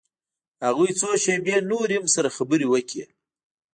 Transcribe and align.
هغوى 0.65 0.89
څو 0.99 1.09
شېبې 1.23 1.55
نورې 1.69 1.95
هم 1.99 2.05
سره 2.15 2.33
خبرې 2.37 2.65
وکړې. 2.69 3.05